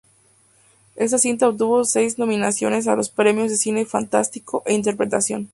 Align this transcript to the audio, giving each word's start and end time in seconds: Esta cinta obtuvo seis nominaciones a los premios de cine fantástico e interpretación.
Esta 0.95 1.19
cinta 1.19 1.47
obtuvo 1.47 1.85
seis 1.85 2.17
nominaciones 2.17 2.87
a 2.87 2.95
los 2.95 3.09
premios 3.09 3.51
de 3.51 3.57
cine 3.57 3.85
fantástico 3.85 4.63
e 4.65 4.73
interpretación. 4.73 5.49